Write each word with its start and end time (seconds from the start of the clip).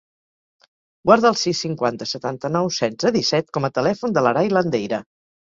Guarda 1.09 1.29
el 1.29 1.37
sis, 1.41 1.59
cinquanta, 1.65 2.07
setanta-nou, 2.13 2.71
setze, 2.79 3.13
disset 3.19 3.53
com 3.59 3.71
a 3.71 3.73
telèfon 3.77 4.19
de 4.19 4.27
l'Aray 4.27 4.53
Landeira. 4.57 5.03